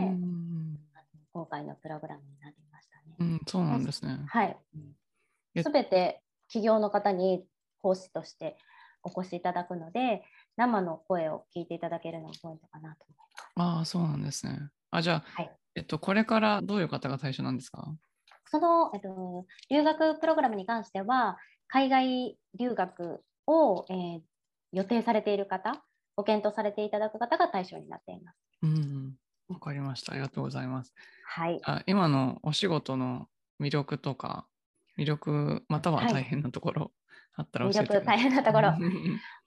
[1.34, 3.16] 今回のプログラムになりましたね。
[3.20, 4.20] うん、そうなんですね。
[4.28, 4.58] はい。
[5.62, 7.46] すべて企業の方に
[7.82, 8.58] 講師として
[9.04, 10.24] お越しいただくので、
[10.58, 13.50] 生の声を聞いていただけるのがポイントかなと思います。
[13.56, 14.70] ああ、そうなんですね。
[14.92, 17.96] あ、じゃあ、はい、えっと、これからどういう方が対象なんですか？
[18.46, 24.22] その、えっと、留学プログラムに関しては、海外留学を、えー、
[24.74, 25.84] 予定されている方、
[26.18, 28.38] ご検討されていただく方が対象になっています。
[28.64, 29.18] うん、
[29.50, 30.14] わかりました。
[30.14, 30.94] ありがとうございます。
[31.26, 31.60] はい。
[31.64, 33.28] あ今のお仕事の
[33.60, 34.46] 魅力とか、
[34.98, 36.92] 魅力または大変なところ、はい、
[37.38, 38.74] あったら教えて魅力大変なところ、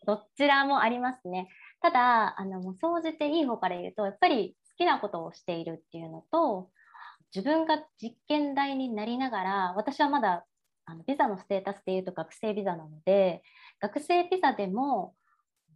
[0.06, 1.48] どちらもありますね。
[1.80, 6.70] ただ、あのもう総じていい方から言うと、やっぱり好きなことをしているっていうのと、
[7.34, 10.44] 自分が実験台になりながら、私はまだ
[10.86, 13.42] あのビザのステータスでいうと学生ビザなので、
[13.80, 15.14] 学生ビザでも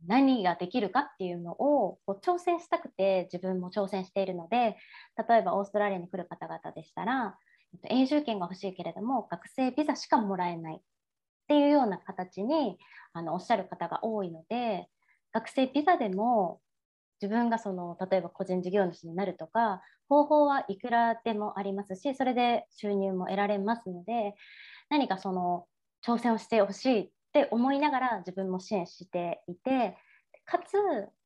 [0.07, 4.77] 何ができるかっていうのをこう挑戦したくて自分も挑戦しているので
[5.29, 7.37] 例えばオーストラリアに来る方々でしたら
[7.91, 10.81] 永住権が欲しいけれども学生ビザしかもらえないっ
[11.49, 12.79] ていうような形に
[13.13, 14.89] あのおっしゃる方が多いので
[15.33, 16.61] 学生ビザでも
[17.21, 24.35] 自分がその例えば個人事業主になるとか方法はいくらでもありますしそれで収入も得られますので
[24.89, 25.67] 何かその
[26.07, 27.11] 挑戦をしてほしいっ
[27.43, 29.97] て思いながら自分も支援していて
[30.45, 30.75] かつ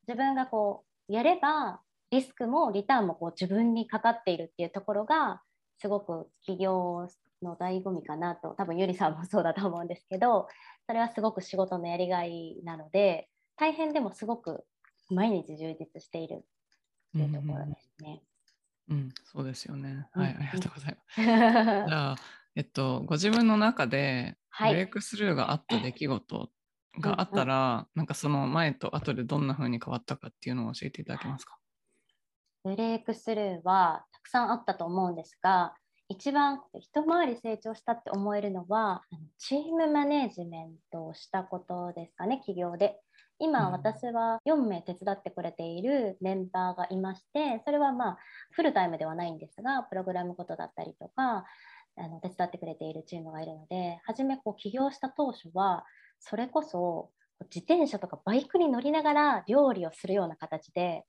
[0.07, 5.41] 自分がこうやればリスクもリターンもこう自分にかかっているっていうところが
[5.79, 7.09] すごく企業
[7.43, 10.49] の醍醐味かなと多分ゆりさんもそうだと思うんですけど
[10.87, 14.65] それはすごく仕事のやりがいなので大変でもすごく
[15.11, 16.39] 毎日充実しているっ
[17.13, 18.23] ていうところですね。
[18.89, 20.07] うん、うん、そうですよね。
[20.13, 21.21] はい、ありがとうございます。
[21.23, 22.17] じゃあ、
[22.55, 26.51] えっと、ご自分の中でブレイクスルーがあった出来事
[27.01, 31.57] があったら、はい、なんかその前と後でどんな風に変わったかっていうのを教えていただけますか？
[32.65, 35.75] ブレイクスルーはたくさんあったと思うんですが、
[36.09, 39.03] 一番一回り成長したって思えるのは
[39.39, 43.01] チームマネジメントをしたことですかね企業で。
[43.39, 48.19] 今私は4名手伝ってくれているメンバーがいましてそれはまあ
[48.53, 51.45] フルタイムではないんですがプログラムことだったりとか
[51.97, 55.85] あの手伝ってくれているチームがいるので初めこう起業した当初は
[56.21, 57.11] それこそ
[57.55, 61.05] 自転車とかバイクに乗りながら料理をするような形で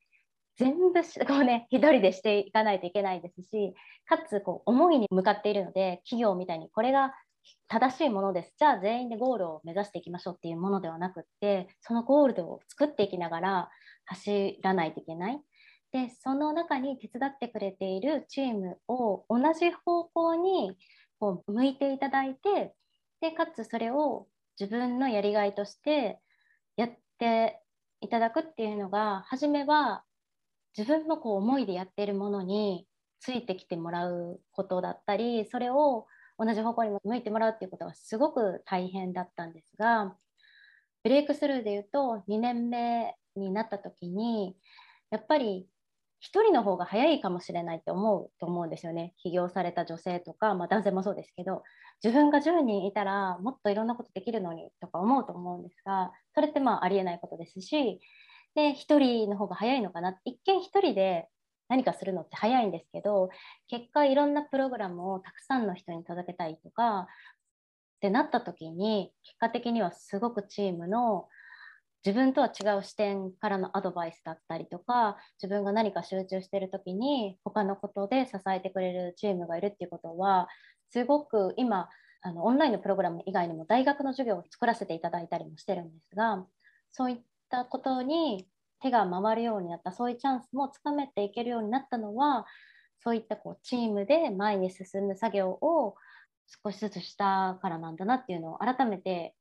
[0.58, 3.74] 全部こうね一人でしていかないといけないですし
[4.06, 7.14] かつこう思いに向かっているので企業みたいにこれが
[7.68, 13.70] 正しいものですじゃあ全員でゴールを目指していきましょうっていうものではなくってそのゴールドを作っていきながら
[14.06, 15.40] 走らないといけない。
[15.94, 20.76] でその中に手伝ってくれているチームを同じ方向に
[21.20, 22.74] こう向いていただいて
[23.22, 24.28] でかつそれを
[24.60, 26.20] 自分のやりがいとして
[26.76, 27.62] やって
[28.02, 30.04] いただくっていうのが初めは
[30.76, 32.88] 自分のこう思いでやっているものに
[33.20, 36.08] ついてきてもらうことだったりそれを
[36.40, 40.16] 同じ方向に向いてもらうっていうことがすごく大変だったんですが
[41.04, 44.56] ブレイクスルーでいうと2年目になった時に
[45.12, 45.68] やっぱり
[46.24, 49.14] 1人の方が早いかもしれないって思うと思うんですよね。
[49.18, 51.64] 起業された女性とか、まあ、男性もそうですけど
[52.04, 58.00] 自分が10人いたらもっといろんなことできるのにとか思うと思うんですがそれってまあありえないことですし
[58.56, 60.18] で1人の方が早いのかな。
[60.24, 61.28] 一見1人で
[61.68, 63.30] 何かするのって早いんですけど
[63.68, 67.06] 結果いろんなプログラムをたくさんの人に届けたいとかっ
[68.00, 71.28] てなった時に結果的にはすごくチームの
[72.06, 80.48] 自分とは違う視点からのアドバイスだったりとか自分が何か集中してる時に他のことで支えてくれるチームがいるっていうことは
[80.92, 81.88] すごく今
[82.22, 86.46] あのオンラインのプログラム以外にも大学の授業を作らせていただいたりもしてるんですが
[86.92, 87.18] そういっ
[87.50, 88.48] たことに
[88.82, 92.46] 手が回るようになったそういうチャンスもつかめていけるようになったのは
[93.00, 95.96] そういったこうチームで前に進む作業を
[96.64, 99.36] 少しずつしたからなんだなっていうのを改めて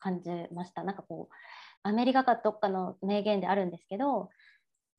[0.00, 0.84] 感じました。
[0.84, 1.34] なんかこう
[1.82, 4.30] アメリカかどっかの名言であるんですけど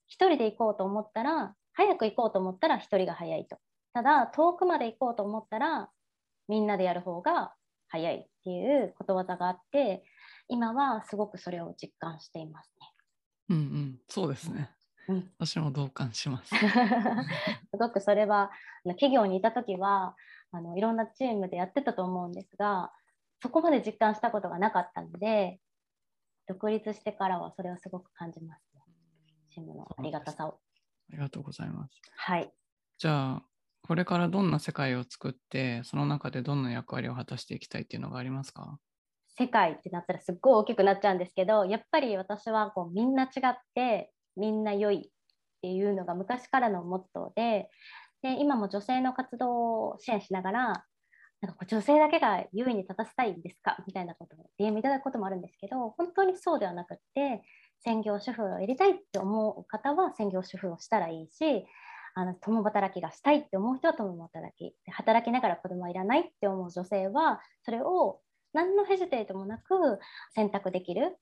[0.09, 3.57] 1人で行こうと思ったら早く行こうと思ったら1人が早いと
[3.93, 5.89] ただ遠くまで行こうと思ったら
[6.47, 7.53] みんなでやる方が
[7.87, 10.03] 早いっていうことわざがあって
[10.47, 12.87] 今はすごくそれを実感していますね。
[13.49, 14.69] うんうん、そうですね。
[15.07, 16.53] うん、私も同感します。
[16.55, 18.51] すごくそれは
[18.85, 20.15] 企業にいた時は
[20.51, 22.91] あのいろんなチームでやってたと思うんですが
[23.41, 25.59] そこまで実感したことがなかったので
[26.49, 28.81] 独立してからはそれをすごく感じますね。
[29.51, 30.49] チームのありがたさを。
[30.49, 30.55] あ
[31.11, 32.01] りがとうございます。
[32.17, 32.51] はい。
[32.97, 33.43] じゃあ
[33.83, 38.79] これからどんな世界を作ってその中でどんな役割を果たしていきたいっていうのがありますか？
[39.37, 45.11] 世界ってなったらすっごい大きくなっちゃうんですけどやっぱり私はこうみんな違ってみんな良いっ
[45.61, 47.69] ていうのが昔からのモットーで
[48.21, 50.85] で今も女性の活動を支援しながら
[51.41, 53.77] なんかこう女性だけが優位に立たせたいんですか？
[53.87, 57.43] みたいなことを DM いただくこともあるんですけど本当にそうではなくって
[57.79, 61.65] 専業主婦をやりたいって思う方は専業主婦をしたらいいし
[62.15, 64.75] あの共働きがしたいって思う人は共働き。
[64.91, 68.19] 働きながら子供はいらないって思う女性はそれを
[68.51, 69.99] 何のヘジテートもなく
[70.33, 71.15] 選択できる。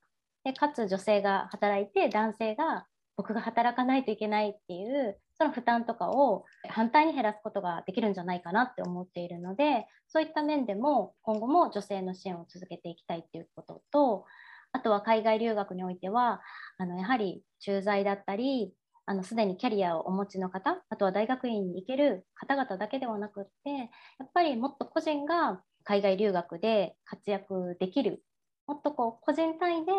[0.44, 2.86] でかつ女性が働いて男性が
[3.18, 14.24] 僕が働かないといけないっていうその負担とかを反対に減らすことができるんじゃないかなって思っているのでそういった面でも今後も女性の支援を続けていきたいっていうことと
[14.70, 16.40] あとは海外留学においては
[16.78, 18.72] あのやはり駐在だったり
[19.04, 23.84] あのすでにキャリアをお持ちの方あとは大学院に行ける方々だけではなくってや
[24.26, 28.22] っぱりもっと個人が海外留学で活躍できる
[28.68, 29.92] もっとこう個人単位で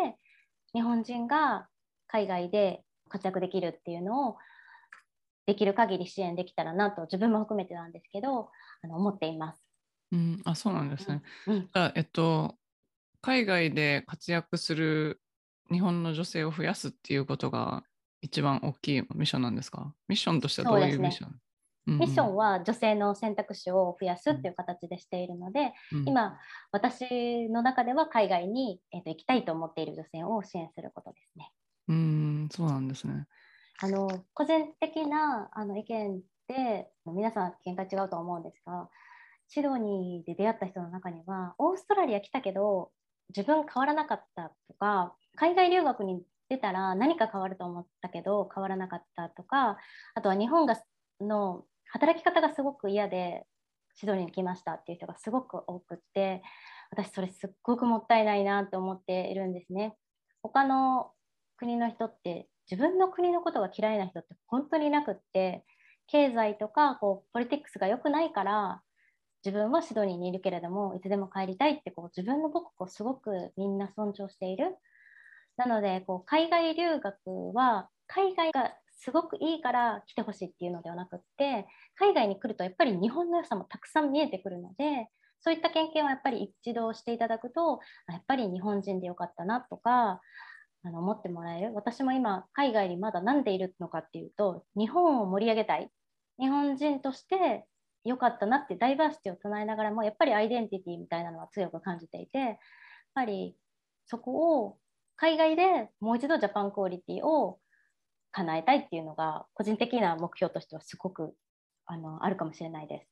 [0.72, 1.66] 日本人が
[2.06, 4.36] 海外で活躍できるっていうのを
[5.46, 8.50] できる限り支援できたらなと自分も含めてなんですけど
[8.82, 9.62] あの思っています。
[10.12, 11.22] うん、あそうなんですね。
[11.46, 12.54] うん、えっと
[13.20, 15.20] 海外で活躍する
[15.70, 17.84] 日本の女性を増やすっていうことが
[18.22, 19.94] 一番大きいミッションなんですか？
[20.08, 26.38] ミッションとしてはどういうミッション、ミッションは女性の選択肢を増やすっていう形でしているので、うん、今
[26.72, 31.50] 私の中では海外に、えー、と行きたいと思っている女性を支援することですね。
[31.88, 31.96] うん
[32.50, 33.26] そうなんですね。
[33.82, 38.88] あの個人的なあの意見で皆さん見解違うと思うんですが
[39.48, 42.90] シドニーで出会った人の中にはオーストラリア来たけど
[43.34, 49.78] 自分変わらなかったとか海外留学に出たら何か変わると思ったけど変わらなかったとか
[50.14, 50.76] あとは日本が
[51.20, 53.46] の働き方がすごく嫌で
[53.94, 56.42] シドニーに来ましたっていう人がすごく多くって
[56.90, 59.94] 私それすっごくもったいないなと思っているんですね。
[60.42, 61.12] 他の
[61.60, 65.64] 国の人って自分の国のことが嫌いな人って本当になくって
[66.06, 68.80] 経済とかこうポリティクスが良くないから
[69.44, 74.76] 自分はシドニーにいるけれどもいつでも帰りたいってこう自分の母国をすごくみんな尊重している。
[75.56, 85.08] なのでこう海外留学は海外がすごくいいから来てほしいっていうのではなくって海外に来るとやっぱり日本の良さもたくさん見えてくるので
[85.40, 90.20] そういった経験はやっぱり一度していただくとやっぱり日本人でよかったなとか
[90.82, 91.74] あの思ってもらえる？
[91.74, 95.90] 私も今海外にまだ何でいるのかっていうと日本を盛り上げたい
[96.38, 97.66] 日本人として
[98.04, 102.56] 良かったなってダイバーシティを唱えながらもやっぱりアイデンティティみたいなのは強く感じていてやっ
[103.14, 103.56] ぱり
[104.06, 104.78] そこを
[105.16, 107.58] 海外でもう一度ジャパンクオリティを
[108.32, 111.34] 叶えたいっていうのが個人的な目標としてはすごく
[111.84, 113.06] あのあるかもしれないです。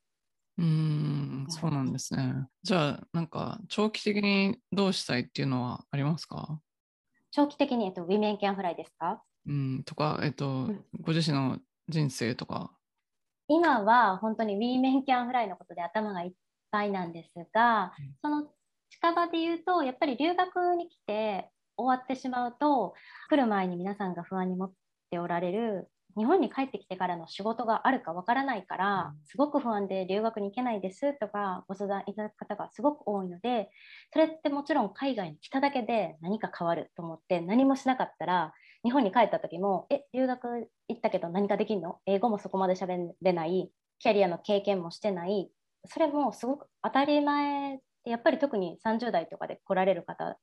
[0.56, 2.46] うんそうなんですね。
[2.62, 6.60] じゃあなんか長期的にどうしたいっていうのはありますか？
[7.38, 9.22] 長期的に、えっと、 Women Can Flyですか？
[9.46, 11.58] うんとか、えっと、うん、ご自身の
[11.88, 12.72] 人生とか。
[13.46, 16.32] 今は本当に Women Can Flyのことで頭がいっ
[16.72, 18.48] ぱいなんですが、うん、その
[18.90, 22.94] 近場で言うとやっぱり留学に来て終わってしまうと
[23.30, 24.72] 来る前に皆さんが不安に持っ
[25.12, 33.70] ておられる日本に帰ってきてからの仕事があるかわからないから、すごく不安で留学に行けないですとかご相談いただく方がすごく多いので
[34.12, 38.52] それってもちろん海外に来ただけで何か変わると思って何もしなかったら
[38.82, 41.98] 日本に帰った時もえ留学行ったけど何かできんの？
[42.06, 43.70] 英語もそこまで喋れない。
[44.00, 45.50] キャリアの経験もしてない。
[45.86, 50.36] それもすごく当たり前でやっぱり特に30代とかで来られる方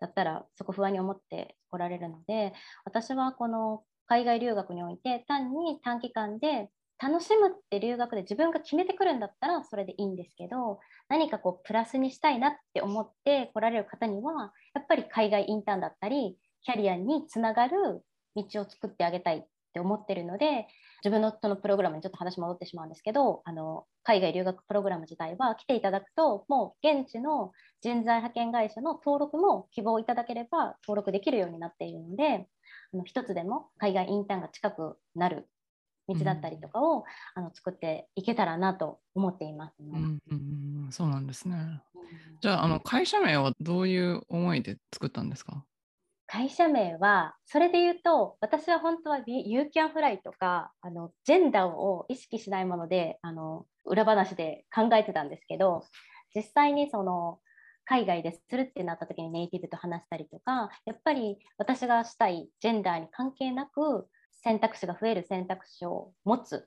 [0.00, 2.52] だったらそこ不安に思って来られるので
[2.84, 6.68] 私はこの海外留学において単に短期間で
[7.00, 18.02] 楽しむって留学で自分が決めてくるんだったらそれでいいんですけど何かこうプラスにしたいなって思って来られる方にはやっぱり海外インターンだったりキャリアにつながる
[18.34, 19.46] 道を作ってあげたい
[19.78, 20.66] て思ってるので
[21.04, 32.48] 自分のそのプログラムにちょっと話戻ってしまうんですけどあの海外留学プログラム自体は来ていただくともう現地の人材派遣会社の登録も希望いただければ登録できるようになっているので
[32.92, 35.48] あの一つでも海外インターンが近くなる
[36.08, 37.02] 道だったりとかを、うん、
[37.34, 40.34] あの作っていけたらなと思っています、ね、うんう
[40.88, 41.82] ん、そうなんですね。
[42.40, 45.64] じゃああの会社名はどういう思いで作ったんですか？
[46.28, 55.82] 会社名はそれで言うと私は本当はユーキャンフライとかあのジェンダーを意識しないものであの裏話で考えてたんですけど
[56.34, 57.38] 実際にその
[57.86, 64.06] 海外でするってなった時にネイティブと話したりとかやっぱり私がしたいジェンダーに関係なく
[64.42, 66.60] 選択肢が増える選択肢を持つっ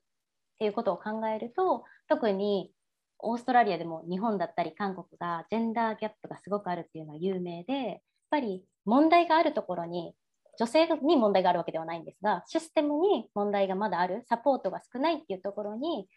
[0.57, 2.71] ていうことを考えると特に
[3.19, 7.99] オーストラリアでも日本だったり韓国がジェンダーギャップがすごくあるっていうのは有名でやっ
[8.31, 10.13] ぱり問題があるところに
[10.57, 16.07] 女性に問題があるわけではないんですがシステムに問題がまだあるサポートが少ないっていうところに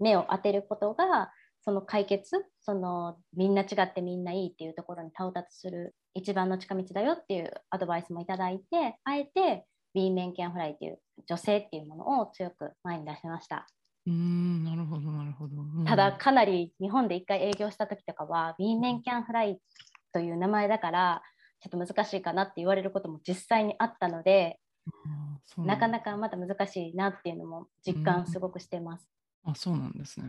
[0.00, 1.30] 目を当てることが
[1.64, 9.64] その解決そのみんな違ってみんないいっていうところに到達する一番の近道だよっていうアドバイスもいただいてあえて
[9.94, 10.98] B メンキャンフライっていう
[11.28, 13.66] 女性っていうものを強く前に出しました。
[14.06, 19.60] うんなるほどなるほど、うん、ただかなり日本で一回営業した時とかは B メンキャンフライ
[20.12, 21.22] という名前だから
[21.62, 24.58] ちょっと難しいかなって言われることも実際にあったので、
[25.56, 29.08] なかなかまだ難しいなっていうのも実感すごくしてます。
[29.44, 30.26] あそうなんですね。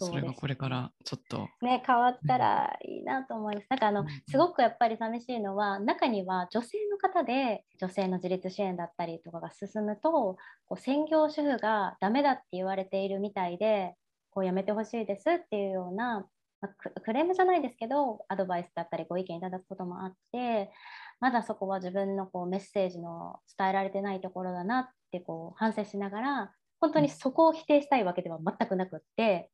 [0.00, 1.48] それがこれからちょっと。
[1.62, 3.66] ね、変わったらいいなと思います。
[3.70, 13.94] なんかあの、すごくやっぱり寂しいのは、中には女性の方で女性の自立支援だったりとかが進むと、こう専業主婦がダメだって言われているみたいで、
[14.30, 16.26] こうやめてほしいですっていうような、
[16.60, 20.72] まあ、クレームじゃないですけど、アドバイスだったりご意見いただくこともあって、
[21.20, 29.50] まだそこは自分のこうメッセージの伝えられてないところだなってこう反省しながら、本当にそこを否定したいわけでは全くなくって、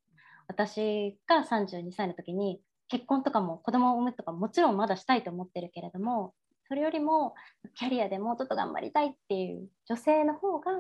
[0.49, 6.35] 私が32歳の時に結婚とかも子供を産むとかもちろんまだしたいと思ってるけれども
[6.69, 7.35] それよりも
[7.75, 10.73] キャリアでもうちょっと頑張りたいっていう女性の方が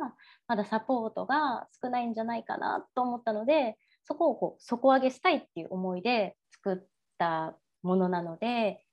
[0.49, 6.86] まだサポートが少ないんじゃないかなと思ったのでそこをこう底上げしたいっていう思いで作っ
[7.18, 8.84] たものなので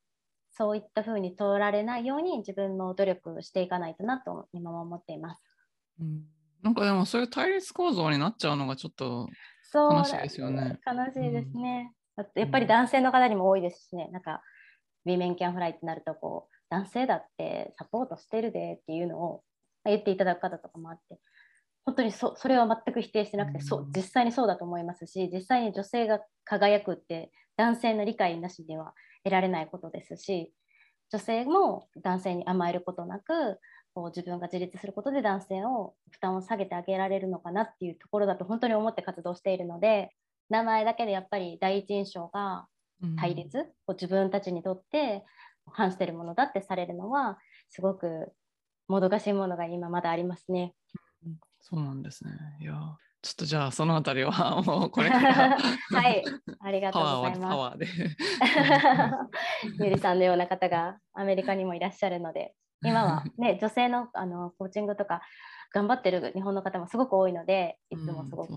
[0.52, 5.42] そういった風に取られないように自分の努力していかないとなと今は思っています。
[6.00, 6.24] うん、
[6.62, 9.28] なんかでもそういう対立構造になっちゃうのがちょっと
[9.74, 10.80] 悲しいですよね。
[10.86, 11.94] 悲しいですね。
[12.18, 14.42] うん、やっぱり男性の方にも多いですしね、なんか
[15.06, 19.44] ウィメンキャンフライってなるとこう男性だってサポートしてるでっていうのを
[19.86, 21.18] 言っていただく方とかもあって
[21.86, 30.54] 本当にそそれは全く否定してなくて、うん、そう実際にそうだと思いますし実際に女性が輝くって男性の理解なしでは得られないことですし
[31.12, 33.60] 女性も男性に甘えることなく
[33.94, 40.12] こう自分が自立することで男性を負担を下げてあげられるのかなっていうところだと本当に思って活動しているので
[40.50, 42.68] 名前だけでやっぱり第一印象が
[43.18, 45.26] 対立、うん、こう自分たちにとって
[45.72, 47.38] 反してるものだってされるのは
[47.70, 48.32] すごく
[48.88, 50.74] もどかしいものが今まだありますね。
[51.62, 52.32] そうなんですね。
[52.60, 52.74] いや
[53.22, 56.24] ちょっとじゃあそのあたりは もうこれから はい
[56.60, 57.42] ありがとうございます。
[57.42, 57.88] パワーで。
[59.84, 65.22] ゆりさんのような方がアメリカにもいらっしゃるので今はね女性のあのコーチングとか
[65.74, 68.52] 頑張ってる日本の方もすごく多いのでいつもすごく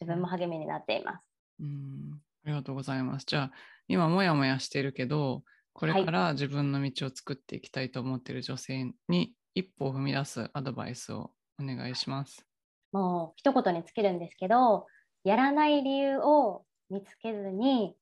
[0.00, 1.28] 自分も励みになっています。
[1.60, 3.26] うん、ありがとうございます。
[3.26, 3.52] じゃあ
[3.88, 5.42] 今もやもやしてるけど
[5.72, 11.32] これから自分の道を作っていきたいと思っている女性に一歩を踏み出すアドバイスを
[11.62, 12.46] お願いします。
[12.92, 14.86] もう一言に尽きるんですけど、
[15.24, 17.96] やらない理由を見つけずに、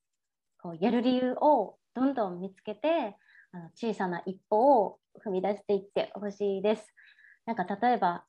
[0.62, 3.16] こうやる理由をどんどん見つけて、
[3.52, 6.94] あの小さな一歩を踏み出していってほしいです。
[7.46, 8.24] なんか例えば、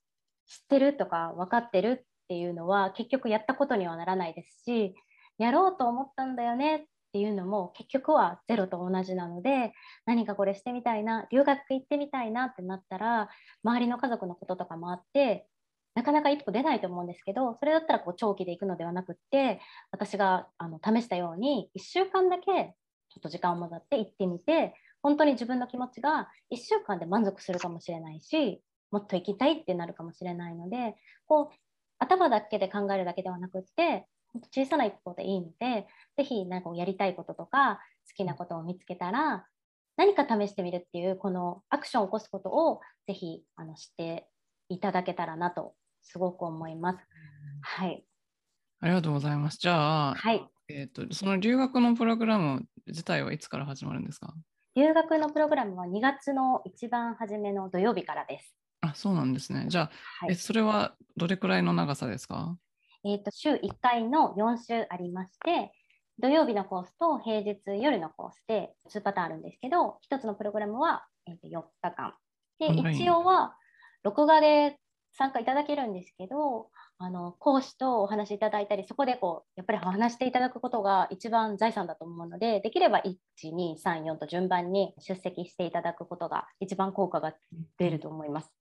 [0.48, 4.96] 知ってるとか分かってるっていうのは結局やったことにはならないですし、
[5.38, 9.74] やろうと思ったんだよねっていうのも結局はゼロと同じなので
[10.06, 13.28] 何かこれしてみたいな留学行ってみたいなってなったら
[13.66, 15.46] 周りの家族のこととかもあって
[15.94, 19.60] なかなか一歩出ないと思うんですけどそれだったらこう長期で行くのではなくって
[19.92, 30.96] 私があの試したように1週間だけちょっと時間をもらって行ってみて本当に自分の気持ちが1週間で満足するかもしれないしもっと行きたいってなるかもしれないので
[31.28, 31.56] こう
[32.00, 34.08] 頭だけで考えるだけではなくって
[34.54, 39.46] 小さな一歩でいいのでぜひなんかやりたいこととか好きなことを見つけたら
[39.98, 44.28] 何か試してみるっていうこのアクションを起こすことをぜひあの知って
[44.70, 47.06] いただけたらなとすごく思います。
[47.62, 48.06] はい。
[48.80, 49.58] ありがとうございます。
[49.60, 54.34] じゃあ、はい、えーと、その留学のプログラム自体はいつから始まるんですか？
[54.76, 58.56] 留学のプログラムは2月の一番初めの土曜日からです。
[58.80, 59.66] あ、そうなんですね。
[59.68, 59.92] じゃあ、
[60.26, 62.58] はい、えそれはどれくらいの長さですか？
[63.04, 65.72] えーと、週1回の4週ありまして、
[66.20, 72.14] 土曜日のコースと平日夜のコースで2パターンあるんですけど、1つのプログラムは、えー、と4日間。
[72.60, 73.56] で、一応は
[74.04, 74.78] 録画で
[75.14, 83.16] 参加いただけるんですけど、あの講師とお話しいただいたり、そこでこうやっぱりお話していただくことが一番財産だと思うので、できれば1、
[83.52, 87.34] 2、3、4と順番に出席していただくことが一番効果が
[87.78, 88.54] 出ると思います。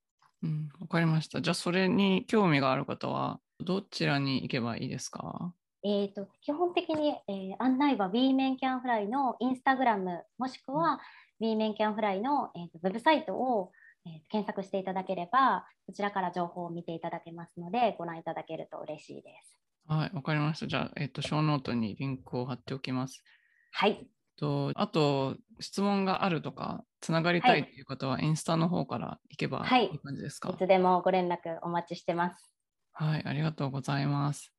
[0.43, 1.43] うん、わかりました。
[1.43, 5.54] じゃあ、それに興味がある方は、どちらに行けばいいですか？
[5.82, 11.00] えーと、基本的に、えー、案内は B メンキャンフライのインスタグラムもしくは
[11.40, 13.72] B メンキャンフライの、えーと、ウェブサイトを、
[14.04, 19.56] えー、検索していただければそちらから情報を見ていただけますのでご覧いただけると嬉しいです。
[19.86, 20.66] はい、わかりました。
[20.66, 23.24] じゃあ、えっ、ー、と、ショーノートにリンクを貼っておきます。
[23.72, 24.06] はい。
[24.36, 32.54] とあと、質問があるとか、つながりたいという方は、インスタの方から行けばいい感じですか、はい、いつでもご連絡お待ちしてます。
[33.01, 34.53] はい、ありがとうございます。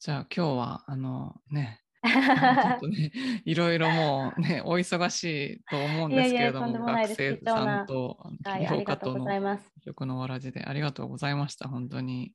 [0.00, 3.12] じゃあ今日はあのね、 ちょっとね、
[3.46, 12.32] いろいろもうね、お忙しいと思うんですけれども、いやいや学生さんと起業家との曲のわらじでありがとうございました、本当に。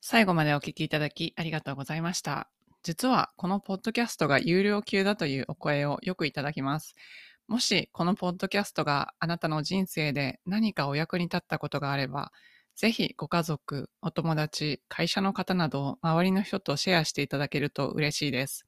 [0.00, 2.52] 最後までお聞きいただきありがとうございました。
[2.84, 6.94] 実はこのポッドキャストが有料級だというお声をよくいただきます。
[7.48, 12.30] もしこのポッドキャストがあなたの人生で何かお役に立ったことがあれば、
[12.80, 18.64] ぜひご家族、お友達、会社の方など周りの人とシェアしていただけると嬉しいです。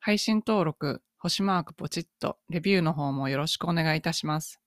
[0.00, 4.60] 配信登録、星マークポチッと、レビューの方もよろしくお願いいたします。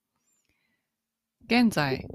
[1.45, 2.07] 現在、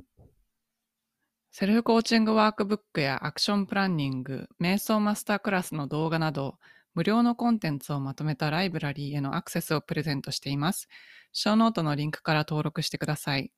[1.51, 6.57] セルフコーチングワークブックやアクションプランニング、瞑想マスタークラスの動画など、
[6.95, 10.89] 無料のコンテンツをまとめたライブラリーへのアクセスをプレゼントしています。
[11.35, 13.53] ショーノートのリンクから登録してください。